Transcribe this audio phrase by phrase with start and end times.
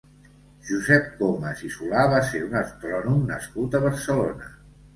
[0.69, 4.53] Josep Comas i Solà va ser un astrònom nascut a Barcelona.